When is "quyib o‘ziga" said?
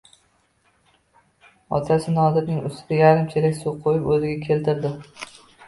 3.87-4.43